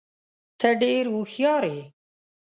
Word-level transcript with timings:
ته 0.59 0.69
ډېر 0.81 1.03
هوښیار 1.13 1.63
یې. 1.73 1.83